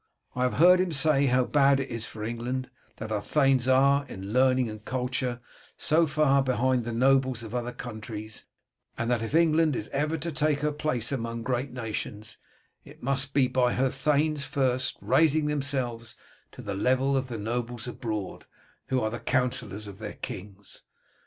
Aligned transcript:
I 0.35 0.41
have 0.41 0.55
heard 0.55 0.81
him 0.81 0.91
say 0.93 1.27
how 1.27 1.43
bad 1.43 1.79
it 1.79 1.89
is 1.91 2.07
for 2.07 2.23
England 2.23 2.71
that 2.95 3.11
our 3.11 3.21
thanes 3.21 3.67
are, 3.67 4.03
in 4.07 4.33
learning 4.33 4.67
and 4.67 4.83
culture, 4.83 5.39
so 5.77 6.07
far 6.07 6.41
behind 6.41 6.85
the 6.85 6.91
nobles 6.91 7.43
of 7.43 7.53
other 7.53 7.71
countries, 7.71 8.43
and 8.97 9.11
that 9.11 9.21
if 9.21 9.35
England 9.35 9.75
is 9.75 9.89
ever 9.89 10.17
to 10.17 10.31
take 10.31 10.61
her 10.61 10.71
place 10.71 11.11
among 11.11 11.43
great 11.43 11.71
nations 11.71 12.39
it 12.83 13.03
must 13.03 13.31
be 13.31 13.47
by 13.47 13.73
her 13.73 13.89
thanes 13.91 14.43
first 14.43 14.97
raising 15.01 15.45
themselves 15.45 16.15
to 16.53 16.63
the 16.63 16.73
level 16.73 17.15
of 17.15 17.27
the 17.27 17.37
nobles 17.37 17.87
abroad, 17.87 18.47
who 18.87 18.99
are 19.01 19.11
the 19.11 19.19
counsellors 19.19 19.85
of 19.85 19.99
their 19.99 20.13
kings. 20.15 20.81